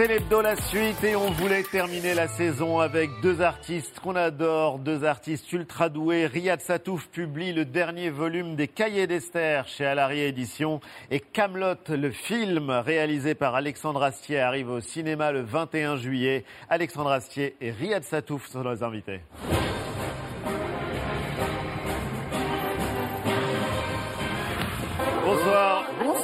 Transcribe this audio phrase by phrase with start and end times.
[0.00, 4.78] C'est l'hebdo la suite et on voulait terminer la saison avec deux artistes qu'on adore,
[4.78, 6.24] deux artistes ultra doués.
[6.24, 10.80] Riyad Satouf publie le dernier volume des Cahiers d'Esther chez Alary Éditions
[11.10, 16.46] et Camelot, le film réalisé par Alexandre Astier, arrive au cinéma le 21 juillet.
[16.70, 19.20] Alexandre Astier et Riyad Satouf sont nos invités.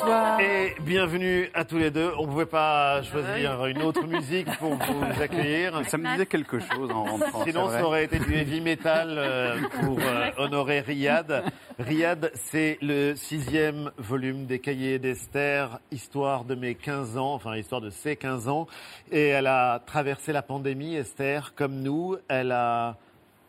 [0.07, 0.41] Bonsoir.
[0.41, 2.13] Et bienvenue à tous les deux.
[2.17, 5.83] On ne pouvait pas choisir une autre musique pour vous accueillir.
[5.89, 7.45] Ça me disait quelque chose en rentrant.
[7.45, 11.43] Sinon, ça aurait été du heavy metal euh, pour euh, honorer Riyad.
[11.81, 17.81] Riyad, c'est le sixième volume des Cahiers d'Esther, histoire de mes 15 ans, enfin histoire
[17.81, 18.69] de ses 15 ans.
[19.11, 22.17] Et elle a traversé la pandémie, Esther, comme nous.
[22.29, 22.97] Elle a,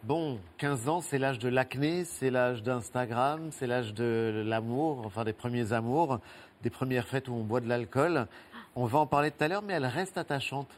[0.04, 5.24] bon, 15 ans, c'est l'âge de l'acné, c'est l'âge d'Instagram, c'est l'âge de l'amour, enfin
[5.24, 6.20] des premiers amours,
[6.64, 8.28] des premières fêtes où on boit de l'alcool.
[8.76, 10.70] On va en parler tout à l'heure, mais elle reste attachante.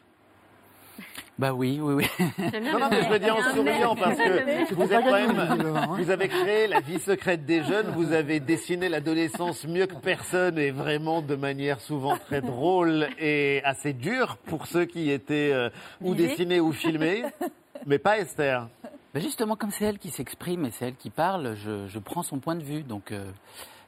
[1.37, 2.07] Bah oui, oui, oui.
[2.61, 6.09] Non, non, mais je le dis en souriant parce que vous êtes quand même, vous
[6.09, 10.71] avez créé la vie secrète des jeunes, vous avez dessiné l'adolescence mieux que personne et
[10.71, 15.69] vraiment de manière souvent très drôle et assez dure pour ceux qui étaient euh,
[16.01, 17.23] ou dessinés ou filmés,
[17.85, 18.67] mais pas Esther.
[19.13, 22.23] Bah justement, comme c'est elle qui s'exprime et c'est elle qui parle, je, je prends
[22.23, 22.83] son point de vue.
[22.83, 23.31] Donc, euh,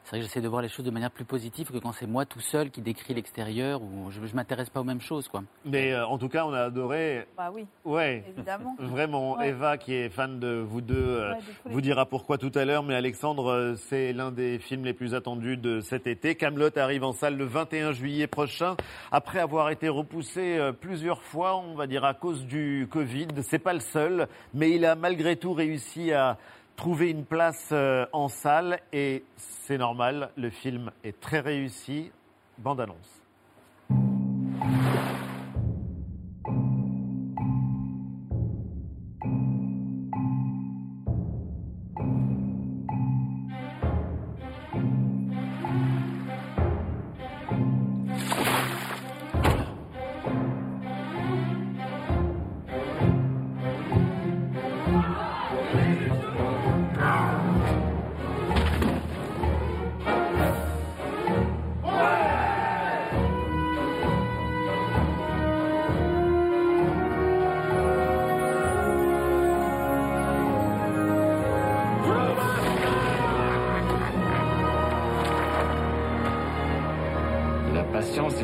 [0.04, 2.08] c'est vrai que j'essaie de voir les choses de manière plus positive que quand c'est
[2.08, 5.44] moi tout seul qui décrit l'extérieur ou je, je m'intéresse pas aux mêmes choses, quoi.
[5.66, 7.26] Mais euh, en tout cas, on a adoré.
[7.38, 8.24] Bah oui, Ouais.
[8.28, 8.76] évidemment.
[8.80, 9.50] Vraiment, Ouais.
[9.50, 12.66] Eva, qui est fan de vous deux, euh, Ouais, de vous dira pourquoi tout à
[12.66, 12.84] l'heure.
[12.84, 16.36] Mais Alexandre, euh, c'est l'un des films les plus attendus de cet été.
[16.36, 18.76] Camelot arrive en salle le 21 juillet prochain,
[19.12, 23.28] après avoir été repoussé plusieurs fois, on va dire à cause du Covid.
[23.44, 26.38] C'est pas le seul, mais il a malgré tout réussi à
[26.82, 30.32] trouver une place euh, en salle et c'est normal.
[30.36, 32.12] Le film est très réussi.
[32.58, 33.21] Bande annonce.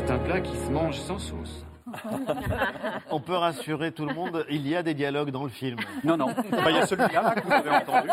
[0.08, 1.64] Patience est un plat qui se mange sans sauce.
[3.10, 5.78] On peut rassurer tout le monde, il y a des dialogues dans le film.
[6.04, 6.28] Non, non.
[6.68, 8.08] Il y a celui-là là, que vous avez entendu.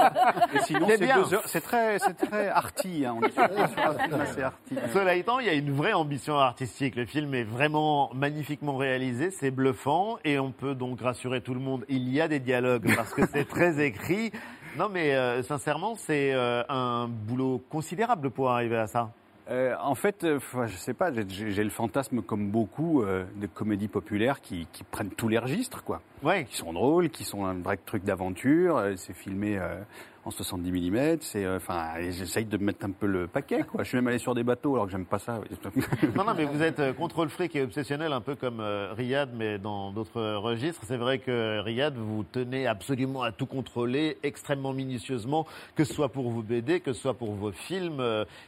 [0.54, 1.44] Et sinon, C'est c'est deux heures.
[1.46, 3.06] C'est très, c'est très arty.
[3.06, 3.16] Hein.
[3.18, 4.76] On est sur sur un film assez arty.
[4.94, 6.96] Cela étant, il y a une vraie ambition artistique.
[6.96, 11.60] Le film est vraiment magnifiquement réalisé, c'est bluffant et on peut donc rassurer tout le
[11.60, 11.84] monde.
[11.90, 14.32] Il y a des dialogues parce que c'est très écrit.
[14.78, 19.12] Non, mais euh, sincèrement, c'est euh, un boulot considérable pour arriver à ça.
[19.50, 23.88] Euh, en fait, euh, je sais pas, j'ai- le fantasme comme beaucoup euh, de comédies
[23.88, 26.02] populaires qui, qui prennent tous les registres, quoi.
[26.24, 26.46] Ouais.
[26.46, 28.82] qui sont drôles, qui sont un vrai truc d'aventure.
[28.96, 29.60] C'est filmé
[30.26, 31.18] en 70 mm.
[31.22, 33.84] C'est, euh, enfin, j'essaye de mettre un peu le paquet, quoi.
[33.84, 35.40] Je suis même allé sur des bateaux alors que j'aime pas ça.
[36.16, 39.30] Non, non, mais vous êtes euh, contrôle fric et obsessionnel, un peu comme euh, Riyad,
[39.36, 40.82] mais dans d'autres registres.
[40.88, 46.10] C'est vrai que Riyad, vous tenez absolument à tout contrôler, extrêmement minutieusement, que ce soit
[46.10, 48.02] pour vos BD, que ce soit pour vos films.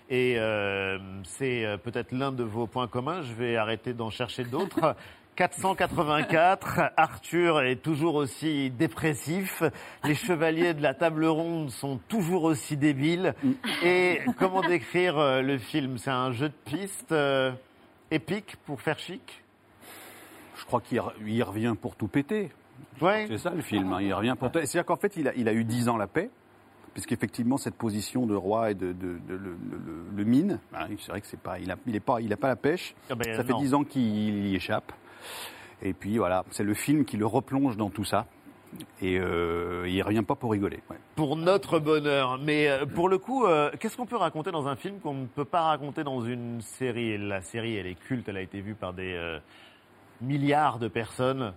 [0.10, 3.22] et euh, c'est peut-être l'un de vos points communs.
[3.22, 4.96] Je vais arrêter d'en chercher d'autres.
[5.38, 9.62] 484, Arthur est toujours aussi dépressif,
[10.04, 13.36] les chevaliers de la table ronde sont toujours aussi débiles.
[13.84, 16.00] Et comment décrire euh, le film?
[16.00, 17.52] C'est un jeu de piste euh,
[18.10, 19.44] épique pour faire chic?
[20.60, 22.50] Je crois qu'il il revient pour tout péter.
[23.00, 23.26] Ouais.
[23.30, 23.94] C'est ça le film.
[23.94, 24.02] hein.
[24.02, 24.52] Il revient pour.
[24.52, 26.30] tout- C'est-à-dire qu'en fait, il a, il a eu 10 ans la paix.
[26.96, 31.12] Puisqu'effectivement, cette position de roi et de, de- de- le, le- le mine, hein, c'est
[31.12, 32.96] vrai que c'est pas, il a, il est pas, il a pas la pêche.
[33.12, 33.54] Ah ben, ça fait.
[33.54, 34.92] 10 ans qu'il y échappe.
[35.82, 38.26] Et puis voilà, c'est le film qui le replonge dans tout ça.
[39.02, 40.80] Et euh, il revient pas pour rigoler.
[41.16, 42.38] Pour notre bonheur.
[42.38, 45.26] Mais euh, pour le coup, euh, qu'est-ce qu'on peut raconter dans un film qu'on ne
[45.26, 47.18] peut pas raconter dans une série?
[47.18, 49.40] La série, elle est culte, elle a été vue par des euh,
[50.22, 51.54] milliards de personnes.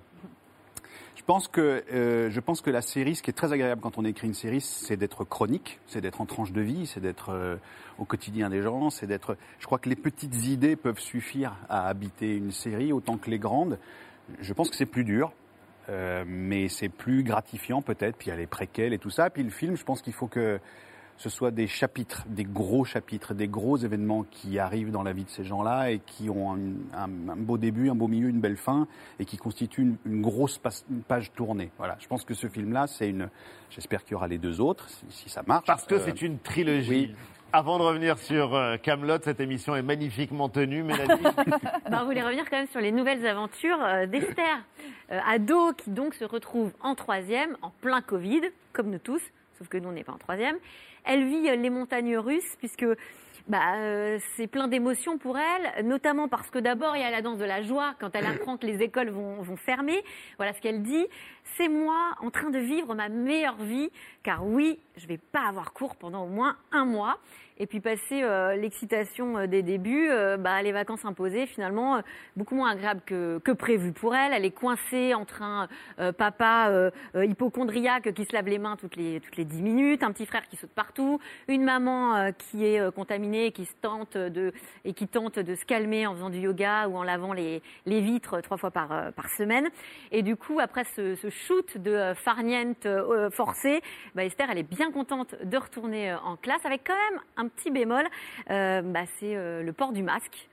[1.20, 3.98] Je pense que euh, je pense que la série, ce qui est très agréable quand
[3.98, 7.28] on écrit une série, c'est d'être chronique, c'est d'être en tranche de vie, c'est d'être
[7.28, 7.56] euh,
[7.98, 9.36] au quotidien des gens, c'est d'être.
[9.58, 13.38] Je crois que les petites idées peuvent suffire à habiter une série autant que les
[13.38, 13.78] grandes.
[14.40, 15.34] Je pense que c'est plus dur,
[15.90, 18.16] euh, mais c'est plus gratifiant peut-être.
[18.16, 19.28] Puis il y a les préquels et tout ça.
[19.28, 20.58] Puis le film, je pense qu'il faut que
[21.22, 25.24] ce soit des chapitres, des gros chapitres, des gros événements qui arrivent dans la vie
[25.24, 26.58] de ces gens-là et qui ont un,
[26.94, 28.88] un- un beau début, un beau milieu, une belle fin
[29.18, 31.70] et qui constituent une, une grosse pas- une page tournée.
[31.76, 33.28] Voilà, je pense que ce film-là, c'est une.
[33.68, 35.66] J'espère qu'il y aura les deux autres, si, si ça marche.
[35.66, 37.10] Parce que Euh, c'est une trilogie.
[37.10, 37.14] oui.
[37.52, 41.20] Avant de revenir sur euh, Camelot, cette émission est magnifiquement tenue, Mélanie.
[41.90, 44.64] Ben, on voulait revenir quand même sur les nouvelles aventures euh, d'Esther,
[45.26, 49.20] ado qui donc se retrouve en troisième, en plein Covid, comme nous tous,
[49.60, 50.56] sauf que nous on n'est pas en troisième.
[51.04, 52.86] Elle vit euh, les montagnes russes puisque
[53.46, 57.20] bah, euh, c'est plein d'émotions pour elle, notamment parce que d'abord il y a la
[57.20, 60.02] danse de la joie quand elle apprend que les écoles vont, vont fermer.
[60.38, 61.06] Voilà ce qu'elle dit.
[61.56, 63.90] C'est moi en train de vivre ma meilleure vie,
[64.22, 67.18] car oui, je vais pas avoir cours pendant au moins un mois.
[67.62, 72.00] Et puis passer euh, l'excitation euh, des débuts, euh, bah, les vacances imposées, finalement,
[72.34, 74.32] beaucoup moins agréable que, que prévu pour elle.
[74.32, 75.68] Elle est coincée entre un
[76.16, 80.24] papa hypochondriaque qui se lave les mains toutes les, toutes les 10 minutes, un petit
[80.24, 84.52] frère qui saute partout, une maman qui est contaminée et qui, tente de,
[84.84, 88.00] et qui tente de se calmer en faisant du yoga ou en lavant les, les
[88.00, 89.68] vitres trois fois par, par semaine.
[90.12, 92.88] Et du coup, après ce, shoot de farniente
[93.32, 93.82] forcée,
[94.14, 97.48] bah, Esther, elle est bien contente de retourner euh, en classe avec quand même un
[97.48, 98.04] petit bémol,
[98.50, 100.48] euh, bah, c'est euh, le port du masque.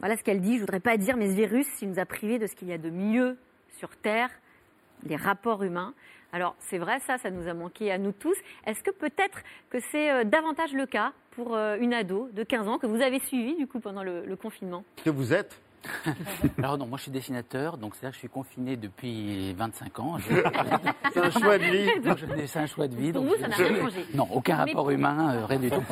[0.00, 0.56] Voilà ce qu'elle dit.
[0.56, 2.72] Je voudrais pas dire, mais ce virus, il nous a privés de ce qu'il y
[2.72, 3.36] a de mieux
[3.78, 4.30] sur Terre,
[5.04, 5.94] les rapports humains.
[6.32, 8.36] Alors c'est vrai, ça, ça nous a manqué à nous tous.
[8.66, 12.86] Est-ce que peut-être que c'est davantage le cas pour une ado de 15 ans que
[12.86, 14.84] vous avez suivi du coup pendant le, le confinement?
[15.04, 15.60] Que vous êtes
[16.58, 20.16] Alors non, moi je suis dessinateur, donc c'est-à-dire que je suis confiné depuis 25 ans.
[21.12, 22.00] C'est un choix de vie.
[22.04, 23.12] donc je- c'est un choix de vie.
[23.12, 24.06] Pour donc vous, ça n'a rien changé.
[24.14, 25.82] Non, aucun Mais rapport humain, euh, rien du tout.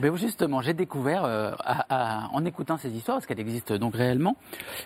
[0.00, 3.94] Ben justement, j'ai découvert euh, à- à- en écoutant ces histoires, parce qu'elles existent donc
[3.94, 4.36] réellement.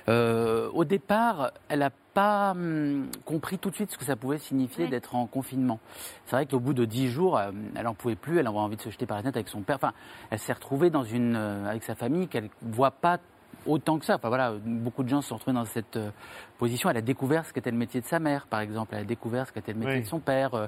[0.09, 4.37] euh, au départ, elle n'a pas hum, compris tout de suite ce que ça pouvait
[4.39, 4.91] signifier Ouais.
[4.91, 5.81] d'être en confinement.
[6.27, 8.77] C'est vrai qu'au bout de dix jours, euh, elle en pouvait plus, elle avait envie
[8.77, 9.77] de se jeter par la fenêtre avec son père.
[9.77, 9.93] Enfin,
[10.31, 13.19] elle s'est retrouvée dans une, euh, avec sa famille qu'elle voit pas
[13.67, 14.17] autant que ça.
[14.17, 16.11] Enfin voilà, beaucoup de gens se sont retrouvés dans cette euh,
[16.59, 16.91] position.
[16.91, 18.95] Elle a découvert ce qu'était le métier de sa mère, par exemple.
[18.95, 20.01] Elle a découvert ce qu'était le métier Oui.
[20.03, 20.55] de son père.
[20.55, 20.67] Euh,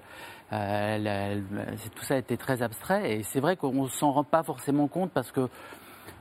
[0.52, 1.44] euh, elle- elle-
[1.78, 3.12] c'est- tout ça a été très abstrait.
[3.14, 5.48] Et c'est vrai qu'on s'en rend pas forcément compte parce que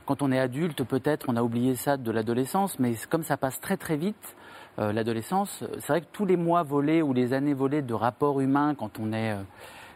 [0.06, 3.60] quand on est adulte, peut-être on a oublié ça de l'adolescence, mais comme ça passe
[3.60, 4.36] très très vite,
[4.78, 8.40] euh, l'adolescence, c'est vrai que tous les mois volés ou les années volées de rapports
[8.40, 9.42] humains, quand on est, euh,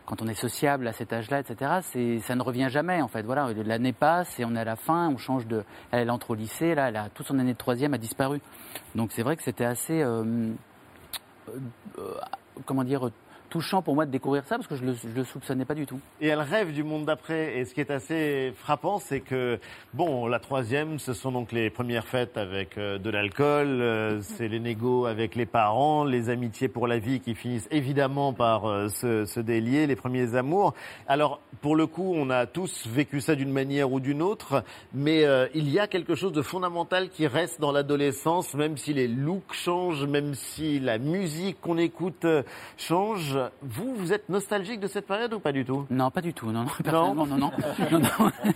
[0.09, 1.81] quand on est sociable à cet âge-là, etc.,
[2.23, 3.21] ça ne revient jamais en fait.
[3.23, 6.35] Voilà, l'année passe et on est à la fin, on change de, elle entre au
[6.35, 8.41] lycée, là, toute son année de troisième a disparu.
[8.95, 10.25] Donc c'est vrai que c'était assez, euh,
[11.99, 12.15] euh,
[12.65, 13.11] comment dire,
[13.49, 16.01] touchant pour moi de découvrir ça parce que je je le soupçonnais pas du tout.
[16.21, 17.59] Et elle rêve du monde d'après.
[17.59, 19.59] Et ce qui est assez frappant, c'est que,
[19.95, 24.49] bon, la troisième, ce sont donc les premières fêtes avec euh, de l'alcool, euh, c'est
[24.49, 28.89] les négos avec les parents, les amitiés pour la vie qui finissent évidemment par euh,
[28.89, 30.75] se, délier, les premiers amours.
[31.07, 35.25] Alors, pour le coup, on a tous vécu ça d'une manière ou d'une autre, mais
[35.55, 39.53] il y a quelque chose de fondamental qui reste dans l'adolescence, même si les looks
[39.53, 42.43] changent, même si la musique qu'on écoute euh,
[43.63, 45.87] Vous, vous êtes nostalgique de cette période ou pas du tout?
[45.91, 46.47] Non, pas du tout.
[46.51, 47.51] Non, non, personnellement, non, non.
[47.91, 48.31] non, non.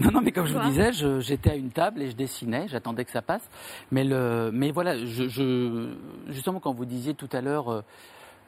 [0.00, 3.04] Non, non, mais comme je vous disais, j'étais à une table et je dessinais, j'attendais
[3.04, 3.42] que ça passe.
[3.90, 5.92] Mais, le, mais voilà, je, je-
[6.28, 7.80] justement, quand vous disiez tout à l'heure euh,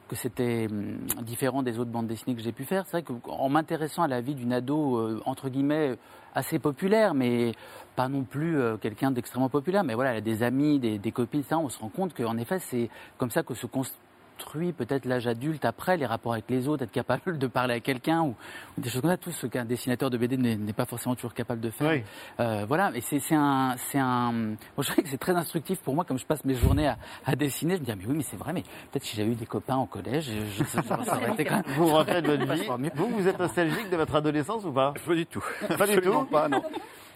[0.07, 3.49] que c'était hum, différent des autres bandes dessinées que j'ai pu faire, c'est vrai qu'en
[3.49, 5.97] m'intéressant à la vie d'une ado, euh, entre guillemets,
[6.33, 7.51] assez populaire, mais
[7.97, 11.11] pas non plus euh, quelqu'un d'extrêmement populaire, mais voilà, elle a des amis, des, des
[11.11, 13.99] copines, ça, on se rend compte qu'en effet, c'est comme ça que se construit
[14.45, 18.21] peut-être l'âge adulte après, les rapports avec les autres, être capable de parler à quelqu'un
[18.21, 18.35] ou,
[18.77, 21.33] ou des choses comme ça, tout ce qu'un dessinateur de BD n'est pas forcément toujours
[21.33, 21.91] capable de faire.
[21.91, 22.03] Oui.
[22.39, 24.31] Euh, voilà, et c'est un, c'est un.
[24.31, 26.97] Moi, je trouve que c'est très instructif pour moi, comme je passe mes journées à,
[27.25, 27.75] à dessiner.
[27.75, 29.45] Je me dis ah, mais oui, mais c'est vrai, mais peut-être si j'avais eu des
[29.45, 31.63] copains au collège, je, je, je- ça aurait été quand même.
[31.75, 32.89] Vous vous rappelez de votre vie.
[32.95, 34.93] Vous, vous êtes nostalgique de votre adolescence ou pas?
[35.05, 35.43] Pas du tout.
[35.77, 36.61] Pas du tout pas, non.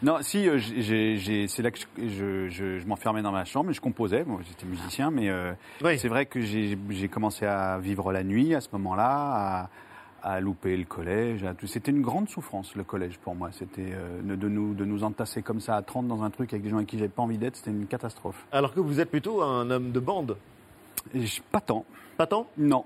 [0.04, 3.46] Non, si, euh, j'ai- j'ai- c'est là que je, je, je- je m'enfermais dans ma
[3.46, 4.24] chambre et je composais.
[4.24, 5.98] Bon, j'étais musicien, mais euh, Oui.
[5.98, 9.70] c'est vrai que j'ai j'ai commencé à vivre la nuit à ce moment-là,
[10.22, 11.44] à, à louper le collège.
[11.44, 11.66] à tout.
[11.68, 13.50] C'était une grande souffrance, le collège, pour moi.
[13.54, 16.52] C'était euh, de, de nous, de nous entasser comme ça à 30 dans un truc
[16.54, 17.56] avec des gens avec qui j'avais pas envie d'être.
[17.56, 18.46] C'était une catastrophe.
[18.52, 20.38] Alors que vous êtes plutôt un homme de bande?
[21.14, 21.86] Et je- pas tant.
[22.18, 22.48] Pas tant?
[22.58, 22.84] Non.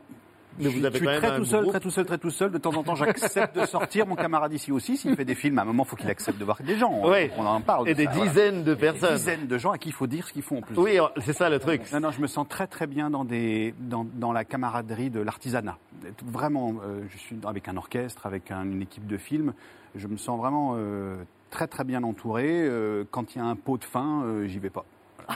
[0.60, 2.06] Mais je vous suis- avez je suis quand même très tout seul, très tout seul,
[2.06, 2.52] très tout seul.
[2.52, 4.06] De temps en temps, j'accepte de sortir.
[4.06, 6.38] Mon camarade ici aussi, s'il fait des films, à un moment, il faut qu'il accepte
[6.38, 7.08] de voir des gens.
[7.08, 7.32] Ouais.
[7.38, 7.86] On en parle.
[7.86, 8.30] de Et des ça, voilà.
[8.32, 9.16] dizaines de Des personnes.
[9.16, 10.78] dizaines de gens à qui il faut dire ce qu'ils font en plus.
[10.78, 11.82] Oui, c'est ça le truc.
[11.94, 15.20] Non, non, je me sens très très bien dans, des, dans, dans la camaraderie de
[15.22, 15.78] l'artisanat.
[16.26, 19.54] Vraiment, euh, je suis avec un orchestre, avec un- une équipe de films.
[19.96, 21.16] Je me sens vraiment euh,
[21.50, 22.46] très très bien entouré.
[22.50, 24.86] Euh, quand il y a un pot de fin, j'y vais pas.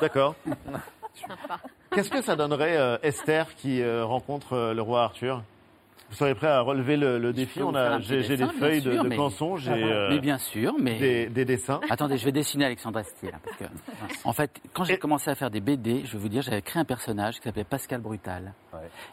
[0.02, 0.36] D'accord.
[1.14, 1.60] Sympa.
[1.94, 5.44] Qu'est-ce que ça donnerait euh, Esther qui euh, rencontre euh, le roi Arthur?
[6.10, 7.64] Vous serez prêt à relever le, défi?
[7.64, 11.26] On a, j'ai des feuilles de, de canson, j'ai euh, Mais bien sûr, mais des,
[11.28, 11.80] des dessins.
[11.90, 13.32] Attendez, je vais dessiner Alexandre Astier.
[13.32, 13.64] là, parce que,
[14.24, 16.62] en fait, quand j'ai Et- commencé à faire des BD, je vais vous dire, j'avais
[16.62, 18.54] créé un personnage qui s'appelait Pascal Brutal.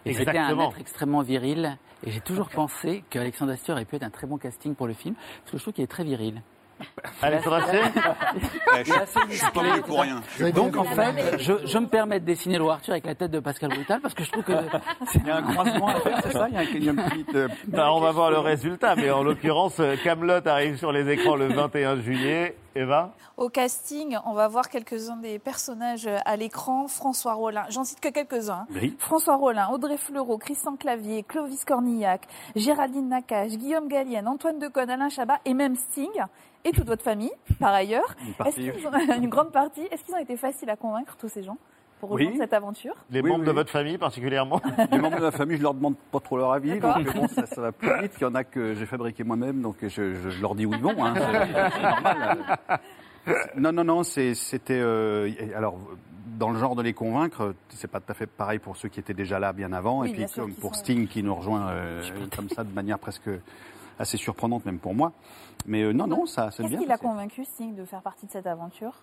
[0.04, 1.78] Et c'était un être extrêmement viril.
[2.04, 4.92] Et j'ai toujours pensé qu'Alexandre Astier aurait pu être un très bon casting pour le
[4.94, 6.42] film, parce que je trouve qu'il est très viril.
[7.22, 7.80] Alexandre Astier
[8.78, 10.20] Eh, je, suis pas venu pour rien.
[10.54, 13.40] Donc en fait, je, je me permets de dessiner le Arthur avec la tête de
[13.40, 14.52] Pascal Brutal, parce que je trouve que
[15.14, 16.48] Il y a un croisement à faire, c'est ça?
[16.48, 17.34] Il y a, une petite.
[17.34, 21.36] euh, Bah, on va voir le résultat, mais en l'occurrence, Camelot arrive sur les écrans
[21.36, 22.56] le 21 juillet.
[22.76, 23.12] Eva?
[23.36, 26.86] Au casting, on va voir quelques-uns des personnages à l'écran.
[26.86, 28.66] François Rollin, j'en cite que quelques-uns.
[28.80, 28.94] Oui.
[28.98, 35.08] François Rollin, Audrey Fleurot, Christian Clavier, Clovis Cornillac, Géraldine Nakache, Guillaume Gallienne, Antoine Deconne, Alain
[35.08, 36.10] Chabat et même Sting
[36.64, 38.14] et toute votre famille, par ailleurs.
[38.22, 38.70] Une Est-ce partie.
[38.72, 39.82] qu'ils ont- une grande partie.
[39.90, 41.56] Est-ce qu'ils ont été faciles à convaincre, tous ces gens,
[42.00, 42.38] pour rejoindre Oui.
[42.38, 42.94] cette aventure?
[43.10, 44.60] Les Oui, membres de votre famille particulièrement
[44.92, 46.96] Les membres de la famille, je leur demande pas trop leur avis, D'accord.
[47.02, 48.12] donc bon, ça, ça va plus vite.
[48.18, 50.72] Il y en a que j'ai fabriqué moi-même, donc je, je- je leur dis où
[50.74, 51.04] ils vont.
[51.04, 51.14] Hein.
[51.16, 52.38] C'est- c'est normal.
[53.56, 54.80] Non, non, non, c'est- c'était.
[54.80, 55.76] euh, alors,
[56.38, 58.98] dans le genre de les convaincre, c'est pas tout à fait pareil pour ceux qui
[58.98, 61.68] étaient déjà là bien avant, Oui, et puis comme pour sont- Sting qui nous rejoint
[61.68, 62.02] euh,
[62.34, 63.28] comme ça de manière presque
[64.00, 65.12] assez surprenante, même pour moi.
[65.66, 66.80] Mais euh, non, non, ça, c'est Qu'est-ce bien.
[66.80, 68.94] qui l'a convaincu, Sting, de faire partie de cette aventure?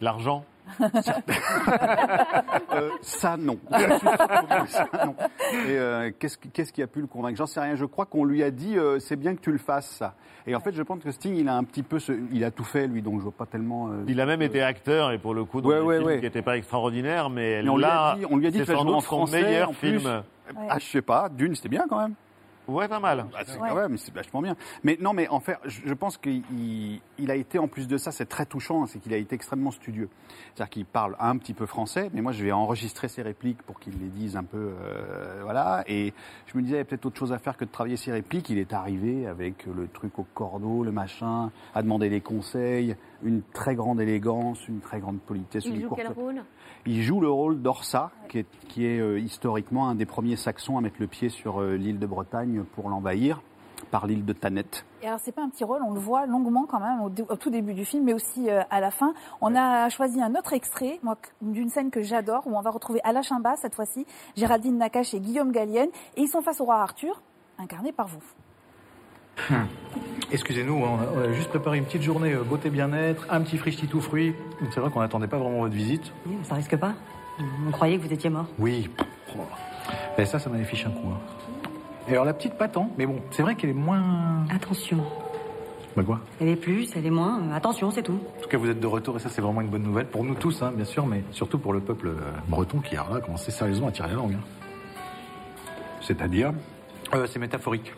[0.00, 0.44] L'argent
[2.72, 3.58] Euh, ça, non.
[4.68, 5.14] ça, non.
[5.66, 7.36] Et euh, qu'est-ce, qui- qu'est-ce qui a pu le convaincre?
[7.38, 7.74] J'en sais rien.
[7.74, 10.14] Je crois qu'on lui a dit euh, c'est bien que tu le fasses, ça.
[10.46, 11.98] Et en fait, je pense que Sting, il a un petit peu.
[11.98, 13.88] Ce, il a tout fait, lui, donc je vois pas tellement.
[13.88, 16.56] euh, Il a même été acteur, et pour le coup, dans Ouais, qui n'étaient pas
[16.58, 19.00] extraordinaires, mais, Mais on lui a là, dit- on lui a dit c'est sans doute
[19.02, 19.98] français, meilleur en plus.
[19.98, 20.22] film.
[20.68, 21.28] Ah, je sais pas.
[21.28, 22.14] Dune, c'était bien quand même.
[22.68, 23.24] Ouais, pas mal.
[23.32, 23.68] Bah, c'est Ouais.
[23.70, 24.54] quand même, c'est vachement bien.
[24.84, 26.42] Mais non, mais en fait, je pense qu'il
[27.18, 29.70] il- a été, en plus de ça, c'est très touchant, c'est qu'il a été extrêmement
[29.70, 30.08] studieux.
[30.54, 33.80] C'est-à-dire qu'il parle un petit peu français, mais moi, je vais enregistrer ses répliques pour
[33.80, 35.82] qu'il les dise un peu, euh, voilà.
[35.88, 36.12] Et
[36.46, 38.12] je me disais, il y a peut-être autre chose à faire que de travailler ses
[38.12, 38.50] répliques.
[38.50, 43.42] Il est arrivé avec le truc au cordeau, le machin, à demander des conseils, une
[43.42, 46.42] très grande élégance, une très grande politesse, Il joue courte- quel rôle?
[46.86, 50.78] Il joue le rôle d'Orsa, qui est, qui est euh, historiquement un des premiers Saxons
[50.78, 53.42] à mettre le pied sur euh, l'île de Bretagne pour l'envahir
[53.90, 54.84] par l'île de Thanet.
[55.02, 57.50] Et alors, c'est pas un petit rôle, on le voit longuement quand même au, tout
[57.50, 59.14] début du film, mais aussi euh, à la fin.
[59.40, 63.00] On a choisi un autre extrait, moi, d'une scène que j'adore, où on va retrouver
[63.04, 64.06] Alain Chimba, cette fois-ci,
[64.36, 67.22] Géraldine Nakache et Guillaume Gallienne, et ils sont face au roi Arthur,
[67.58, 68.22] incarné par vous.
[70.30, 73.40] Excusez-nous, hein, on a, on a juste préparé une petite journée euh, beauté bien-être, un
[73.40, 74.34] petit frichti tout fruit.
[74.74, 76.12] C'est vrai qu'on n'attendait pas vraiment votre visite.
[76.26, 76.94] Oui, mais ça risque pas.
[77.66, 78.46] On croyait que vous étiez mort.
[78.58, 78.90] Oui.
[80.18, 81.08] Et ça, ça m'avait fiché un coup.
[81.08, 81.68] hein.
[82.08, 84.44] Et alors la petite patent, mais bon, c'est vrai qu'elle est moins.
[84.54, 84.98] Attention.
[85.96, 86.20] Bah quoi?
[86.40, 87.40] Elle est plus, elle est moins.
[87.40, 88.18] Euh, Attention, c'est tout.
[88.38, 90.24] En tout cas, vous êtes de retour et ça, c'est vraiment une bonne nouvelle pour
[90.24, 92.14] nous tous, hein, bien sûr, mais surtout pour le peuple euh,
[92.48, 94.34] breton qui a commencé sérieusement à tirer la langue.
[94.34, 94.98] hein.
[96.00, 96.52] C'est-à-dire?
[97.14, 97.92] Euh, c'est métaphorique.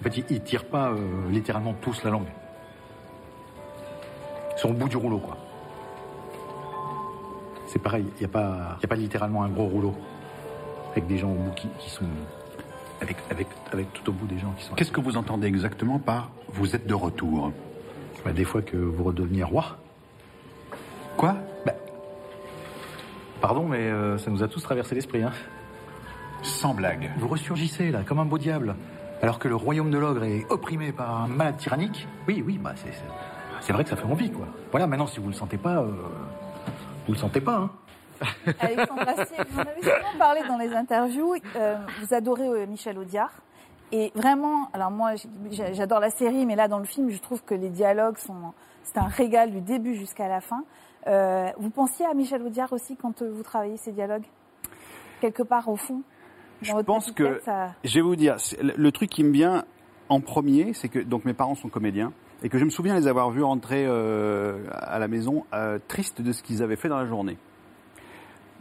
[0.00, 0.96] En fait, ils, ils tirent pas euh,
[1.30, 2.26] littéralement tous la langue.
[4.56, 5.36] Ils sont au bout du rouleau, quoi.
[7.66, 9.94] C'est pareil, il n'y a, pas- y a pas littéralement un gros rouleau.
[10.92, 12.04] Avec des gens au bout qui, qui sont.
[13.02, 14.74] Avec, avec, avec tout au bout des gens qui sont.
[14.74, 17.52] Qu'est-ce que vous entendez exactement par vous êtes de retour
[18.24, 19.76] Bah, des fois que vous redeveniez roi.
[21.18, 21.36] Quoi?
[21.66, 21.74] Bah,
[23.42, 25.22] pardon, mais euh, ça nous a tous traversé l'esprit.
[25.22, 25.32] Hein.
[26.42, 27.10] Sans blague.
[27.18, 28.74] Vous ressurgissez là, comme un beau diable.
[29.22, 32.06] Alors que le royaume de l'ogre est opprimé par un malade tyrannique.
[32.28, 32.74] Oui, oui, bah
[33.60, 34.46] c'est, vrai que ça fait envie, quoi.
[34.70, 35.90] Voilà, maintenant, si vous le sentez pas, euh,
[37.06, 37.70] vous le sentez pas, hein.
[38.46, 41.34] Vous en avez souvent parlé dans les interviews.
[41.56, 43.30] euh, vous adorez euh, Michel Audiard.
[43.92, 45.12] Et vraiment, alors moi,
[45.50, 48.52] j'adore la série, mais là, dans le film, je trouve que les dialogues sont.
[48.84, 50.64] C'est un régal du début jusqu'à la fin.
[51.06, 54.24] Euh, vous pensiez à Michel Audiard aussi quand vous travaillez ces dialogues?
[55.20, 56.02] Quelque part au fond?
[56.62, 59.64] Je pense que ça- je vais vous dire, le, truc qui me vient
[60.08, 63.08] en premier, c'est que donc mes parents sont comédiens et que je me souviens les
[63.08, 66.98] avoir vus rentrer euh, à la maison euh, tristes de ce qu'ils avaient fait dans
[66.98, 67.38] la journée,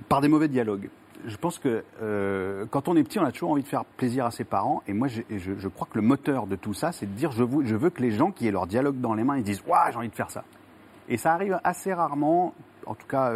[0.10, 0.90] par des mauvais dialogues.
[1.26, 4.26] Je pense que euh, quand on est petit, on a toujours envie de faire plaisir
[4.26, 4.84] à ses parents.
[4.88, 7.32] Et moi, je, je, je crois que le moteur de tout ça, c'est de dire
[7.32, 9.92] je, veux que les gens qui aient leur dialogue dans les mains, ils disent Waouh,
[9.92, 10.44] j'ai envie de faire ça.
[11.10, 12.54] Et ça arrive assez rarement,
[12.86, 13.32] en tout cas.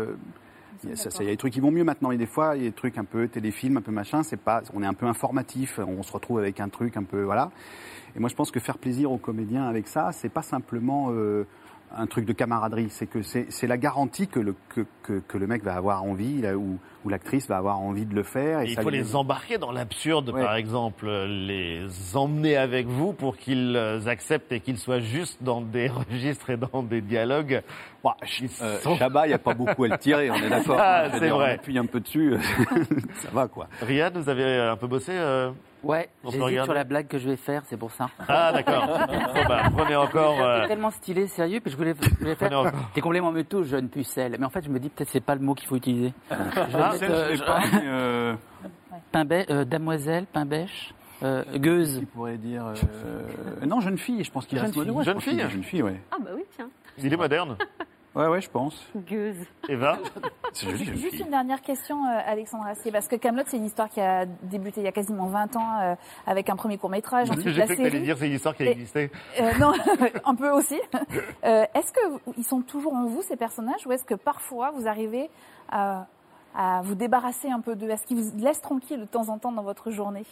[0.83, 2.55] Il y, a, il y a des trucs qui vont mieux maintenant, et des fois,
[2.55, 4.87] il y a des trucs un peu téléfilm, un peu machin, c'est pas, on est
[4.87, 7.51] un peu informatif, on se retrouve avec un truc un peu, voilà.
[8.15, 11.45] Et moi, je pense que faire plaisir aux comédiens avec ça, c'est pas simplement euh,
[11.97, 15.47] un truc de camaraderie, c'est que c'est la garantie que le, que, que, que le
[15.47, 18.61] mec va avoir envie, là, ou, ou l'actrice va avoir envie de le faire.
[18.61, 20.41] Et Et il faut lui- les embarquer dans l'absurde, Ouais.
[20.43, 25.87] par exemple, les emmener avec vous pour qu'ils acceptent et qu'ils soient juste dans des
[26.11, 27.61] registres et dans des dialogues.
[28.03, 28.15] Bah,
[28.61, 30.77] euh, sont- Chabat, il n'y a pas beaucoup à le tirer, on est d'accord.
[30.79, 31.51] Ah, c'est vrai.
[31.51, 32.35] On appuie un peu dessus,
[33.15, 33.67] ça va quoi.
[33.81, 35.51] Riyad, vous avez un peu bossé euh,
[35.83, 38.09] Ouais, j'hésite sur la blague que je vais faire, c'est pour ça.
[38.27, 38.85] Ah, d'accord.
[39.33, 40.41] Bon, bah, prenez encore.
[40.41, 42.71] euh, C'est tellement stylé, sérieux, puis je voulais, je voulais faire.
[42.93, 44.35] T'es complètement métaux, jeune pucelle.
[44.39, 46.13] Mais en fait, je me dis peut-être c'est pas le mot qu'il faut utiliser.
[46.29, 46.43] Je vais
[46.83, 48.35] Ah, mettre, euh, je l'ai pas, mais, euh,
[49.49, 50.93] euh, damoiselle, pain bêche,
[51.23, 51.99] euh, gueuse.
[51.99, 52.65] qui pourrait dire.
[52.67, 53.23] euh,
[53.65, 54.97] Non, jeune fille, je pense qu'il reste moderne.
[54.99, 55.39] je Jeune fille.
[55.49, 56.01] Jeune fille, ouais.
[56.11, 56.69] Ah bah oui, tiens.
[56.97, 57.55] Il est moderne.
[58.15, 58.75] Ouais, ouais, je pense.
[58.95, 59.35] Gueuse.
[59.67, 59.99] Eva
[60.53, 61.21] C'est joli, Juste fille.
[61.21, 64.81] une dernière question, euh, Alexandre Astier, parce que Camelot, c'est une histoire qui a débuté
[64.81, 67.65] il y a quasiment 20 ans euh, avec un premier court métrage, ensuite J'ai la
[67.65, 68.03] cru que t'allais série.
[68.03, 69.11] dire c'est une histoire qui a Et- existé.
[69.39, 69.73] Euh, non,
[70.25, 70.79] un peu aussi.
[71.45, 74.71] Euh, est-ce que vous- ils sont toujours en vous ces personnages, ou est-ce que parfois
[74.71, 75.29] vous arrivez
[75.71, 76.07] à,
[76.55, 77.89] à vous débarrasser un peu d'eux?
[77.89, 80.25] Est-ce qu'ils vous laissent tranquille de temps en temps dans votre journée?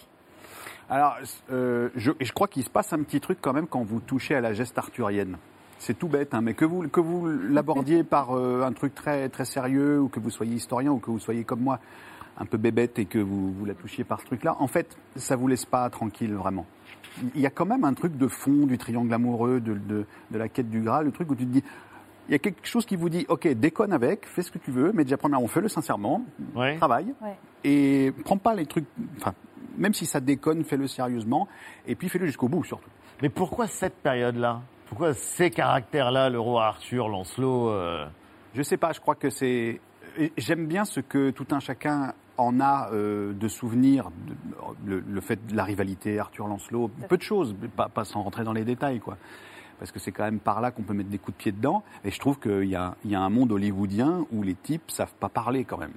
[0.90, 1.16] Alors,
[1.52, 4.34] euh, je, je crois qu'il se passe un petit truc quand même quand vous touchez
[4.36, 5.38] à la geste arthurienne.
[5.80, 9.30] C'est tout bête, hein, mais que vous, que vous l'abordiez par euh, un truc très,
[9.30, 11.80] très sérieux, ou que vous soyez historien, ou que vous soyez comme moi,
[12.40, 15.36] un peu bébête, et que vous, vous la touchiez par ce truc-là, en fait, ça
[15.36, 16.66] vous laisse pas tranquille, vraiment.
[17.36, 20.38] Il y a quand même un truc de fond du triangle amoureux, de, de, de
[20.38, 21.64] la quête du Graal, le truc où tu te dis,
[22.28, 24.72] il y a quelque chose qui vous dit, ok, déconne avec, fais ce que tu
[24.72, 26.24] veux, mais déjà, premièrement, fais-le sincèrement,
[26.56, 26.76] Ouais.
[26.78, 27.38] travaille, Ouais.
[27.64, 28.86] et prends pas les trucs,
[29.18, 29.34] enfin,
[29.78, 31.48] même si ça déconne, fais-le sérieusement,
[31.88, 32.90] et puis fais-le jusqu'au bout, surtout.
[33.22, 34.62] Mais pourquoi cette période-là?
[34.90, 38.08] Pourquoi ces caractères-là, le roi Arthur, Lancelot euh,
[38.54, 39.82] Je sais pas, je crois que c'est.
[40.38, 44.10] J'aime bien ce que tout un chacun en a euh, de souvenirs,
[44.86, 49.00] le, fait de la rivalité Arthur-Lancelot, peu de choses, pas, sans rentrer dans les détails,
[49.00, 49.18] quoi.
[49.80, 51.84] Parce que c'est quand même par là qu'on peut mettre des coups de pied dedans.
[52.04, 55.30] Et je trouve qu'il y y a un monde hollywoodien où les types savent pas
[55.30, 55.94] parler quand même.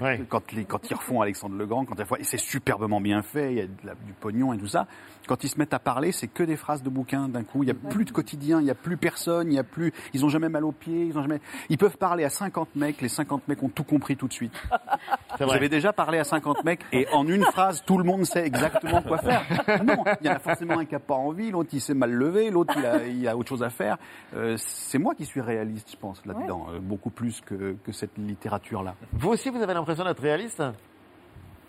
[0.00, 0.20] Ouais.
[0.28, 3.58] Quand, les, quand ils refont Alexandre le Grand, quand et c'est superbement bien fait, il
[3.58, 4.86] y a de la- du pognon et tout ça.
[5.28, 7.62] Quand ils se mettent à parler, c'est que des phrases de bouquins d'un coup.
[7.62, 9.92] Il y a plus de quotidien, il y a plus personne, il y a plus.
[10.14, 11.40] Ils ont jamais mal aux pieds, ils ont jamais.
[11.68, 14.52] Ils peuvent parler à 50 mecs, les 50 mecs ont tout compris tout de suite.
[15.38, 15.56] Vous vrai.
[15.56, 19.00] avez déjà parlé à 50 mecs et en une phrase, tout le monde sait exactement
[19.02, 19.42] quoi faire.
[19.84, 22.10] Non, il y en a forcément un qui n'a pas envie, l'autre il s'est mal
[22.12, 23.96] levé, l'autre il a, il a autre chose à faire.
[24.34, 28.18] Euh, c'est moi qui suis réaliste, je pense, là-dedans, euh, beaucoup plus que, que cette
[28.18, 28.94] littérature-là.
[29.12, 30.62] Vous aussi, vous avez l'impression d'être réaliste?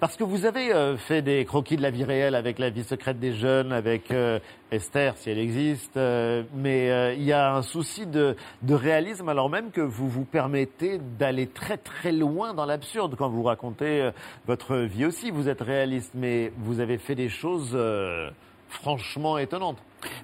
[0.02, 2.84] Parce que vous avez euh, fait des croquis de la vie réelle avec la vie
[2.84, 4.40] secrète des jeunes, avec euh,
[4.72, 8.36] Esther, si elle existe, euh, mais il y a un souci de,
[8.68, 13.44] réalisme alors même que vous vous permettez d'aller très très loin dans l'absurde quand vous
[13.44, 14.10] racontez
[14.48, 15.30] votre vie aussi.
[15.30, 17.78] Vous êtes réaliste, mais vous avez fait des choses
[18.70, 19.78] franchement étonnantes.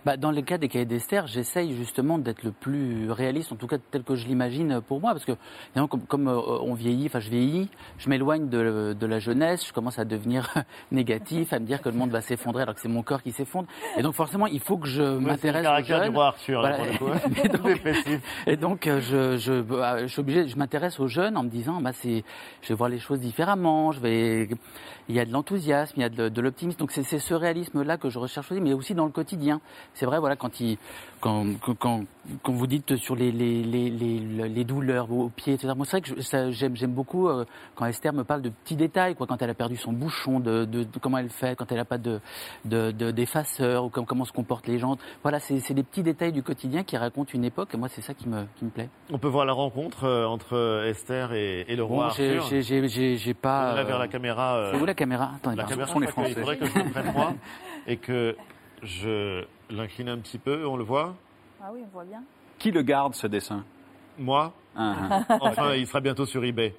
[0.05, 3.67] Bah, dans le cas des cahiers d'Esther, j'essaye justement d'être le plus réaliste, en tout
[3.67, 5.33] cas tel que je l'imagine pour moi, parce que
[5.75, 9.73] comme, comme, euh, on vieillit, enfin je vieillis, je m'éloigne de, de la jeunesse, je
[9.73, 10.53] commence à devenir
[10.91, 13.31] négatif, à me dire que le monde va s'effondrer alors que c'est mon corps qui
[13.31, 13.67] s'effondre.
[13.97, 16.09] Et donc forcément, il faut que je c'est m'intéresse aux caractère jeunes.
[16.09, 16.93] du roi Arthur, là, Voilà.
[16.97, 17.05] coup.
[17.43, 17.81] Et donc-.
[18.47, 21.49] Et donc, euh, je, je, bah, je suis obligé, je m'intéresse aux jeunes en me
[21.49, 22.23] disant, bah, c'est,
[22.61, 24.49] je vais voir les choses différemment, je vais,
[25.09, 26.77] il y a de l'enthousiasme, il y a de, de l'optimisme.
[26.79, 29.61] Donc, c'est ce réalisme-là que je recherche aussi, mais aussi dans le quotidien.
[29.93, 30.77] C'est vrai, voilà, quand il,
[31.21, 31.45] quand,
[31.79, 32.01] quand,
[32.43, 35.73] quand vous dites sur les, les, les, les, les douleurs aux pieds, etc.
[35.75, 39.25] Moi, c'est vrai que j'aime, beaucoup euh, quand Esther me parle de petits détails, quoi,
[39.27, 41.85] quand elle a perdu son bouchon, de, de, de comment elle fait, quand elle n'a
[41.85, 42.19] pas de,
[42.65, 44.97] de, de- d'effaceur, ou comme, comment se comportent les gens.
[45.23, 48.13] Voilà, c'est, des petits détails du quotidien qui racontent une époque, et moi, c'est ça
[48.13, 48.89] qui me, qui me plaît.
[49.11, 53.73] On peut voir la rencontre euh, entre Esther et, et le roi Bon, j'ai, pas.
[53.77, 54.55] Euh, vers la caméra.
[54.57, 56.33] euh, C'est où la caméra Attendez, la caméra, sont les Français.
[56.35, 57.33] faudrait que je prenne moi
[57.87, 58.35] et que
[58.83, 60.65] je l'incline un petit peu.
[60.65, 61.15] On le voit?
[61.61, 62.23] Ah oui, on voit bien.
[62.59, 63.63] Qui le garde, ce dessin?
[64.17, 65.23] Moi hein.
[65.41, 66.73] Enfin, il sera bientôt sur eBay.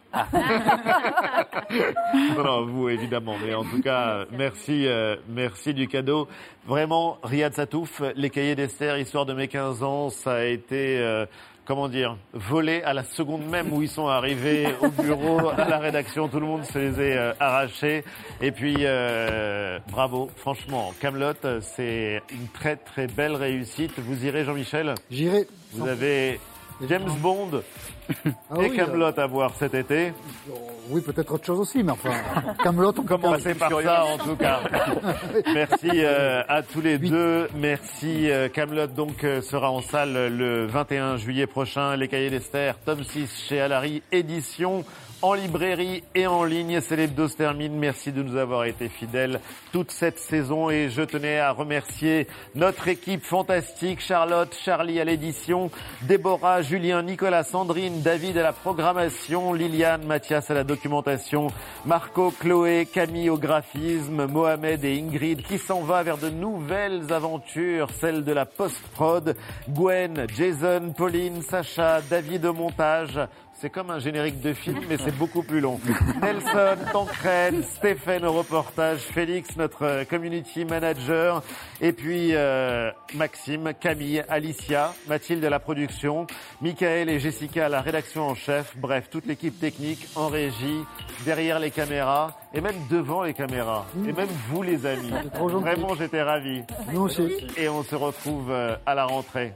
[2.37, 6.29] non, non, vous évidemment, mais en tout cas, merci, euh, merci du cadeau.
[6.67, 11.27] Vraiment, Riyad Satouf, les cahiers d'Esther, histoire de mes 15 ans, ça a été, euh,
[11.65, 15.79] comment dire, volé à la seconde même où ils sont arrivés au bureau, à la
[15.79, 18.05] rédaction, tout le monde se les est euh, arrachés.
[18.41, 23.99] Et puis, euh, bravo, franchement, Camelot, c'est une très très belle réussite.
[23.99, 24.95] Vous irez, Jean-Michel?
[25.11, 25.47] J'irai.
[25.73, 26.39] Vous avez
[26.87, 27.63] James Bond
[28.51, 30.07] Ah et oui, Camelot à voir cet été.
[30.07, 30.53] euh,
[30.91, 32.11] oui, peut-être autre chose aussi, mais enfin,
[32.63, 34.61] Camelot, on peut Commencez par ça en tout cas.
[35.55, 37.49] Merci euh, à tous les deux.
[37.55, 41.97] Merci euh, Camelot donc euh, sera en salle le 21 juillet prochain.
[41.97, 44.85] Les Cahiers d'Esther, tome 6 chez Alary édition.
[45.21, 47.77] En librairie et en ligne, c'est l'hebdo se termine.
[47.77, 49.41] Merci de nous avoir été fidèles
[49.73, 55.73] toute cette saison et je tenais à remercier notre équipe fantastique, Charlotte, Charlie à l'édition,
[56.03, 61.49] Déborah, Julien, Nicolas, Sandrine, David à la programmation, Liliane, Mathias à la documentation,
[61.85, 67.91] Marco, Chloé, Camille au graphisme, Mohamed et Ingrid qui s'en va vers de nouvelles aventures,
[67.91, 69.35] celles de la post-prod,
[69.69, 73.19] Gwen, Jason, Pauline, Sacha, David au montage.
[73.61, 75.81] C'est comme un générique de film, mais c'est beaucoup plus long.
[76.23, 81.43] Nelson, Tancred, Stéphane au reportage, Félix, notre euh, community manager,
[81.81, 86.29] et puis euh, Maxime, Camille, Alicia, Mathilde à la production,
[86.61, 90.85] Michael et Jessica à la rédaction en chef, bref, toute l'équipe technique en régie,
[91.25, 93.87] derrière les caméras, et même devant les caméras.
[94.07, 95.11] Et même vous les amis.
[95.35, 96.63] Vraiment, j'étais ravi.
[96.93, 97.29] Nous aussi.
[97.57, 99.53] Et on se retrouve euh, à la rentrée.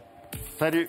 [0.59, 0.89] Salut